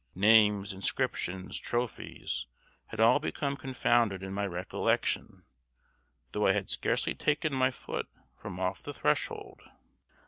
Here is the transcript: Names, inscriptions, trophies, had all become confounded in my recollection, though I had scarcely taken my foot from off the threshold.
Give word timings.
Names, 0.15 0.73
inscriptions, 0.73 1.59
trophies, 1.59 2.47
had 2.87 2.99
all 2.99 3.19
become 3.19 3.55
confounded 3.55 4.23
in 4.23 4.33
my 4.33 4.47
recollection, 4.47 5.43
though 6.31 6.47
I 6.47 6.53
had 6.53 6.71
scarcely 6.71 7.13
taken 7.13 7.53
my 7.53 7.69
foot 7.69 8.09
from 8.35 8.59
off 8.59 8.81
the 8.81 8.95
threshold. 8.95 9.61